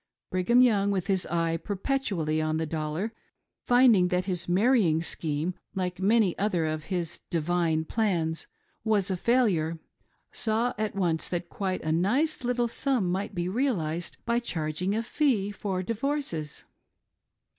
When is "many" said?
5.99-6.35